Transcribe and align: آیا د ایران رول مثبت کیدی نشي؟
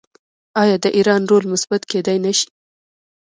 آیا 0.61 0.75
د 0.83 0.85
ایران 0.97 1.21
رول 1.31 1.43
مثبت 1.53 1.81
کیدی 1.91 2.17
نشي؟ 2.25 2.47